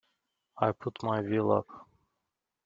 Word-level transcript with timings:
I 0.57 0.71
put 0.71 1.03
my 1.03 1.21
veil 1.21 1.51
up. 1.51 1.67